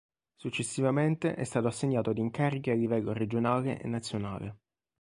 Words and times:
Successivamente 0.35 1.35
è 1.35 1.43
stato 1.43 1.67
assegnato 1.67 2.09
ad 2.09 2.17
incarichi 2.17 2.71
a 2.71 2.73
livello 2.73 3.13
regionale 3.13 3.79
e 3.79 3.87
nazionale. 3.87 4.57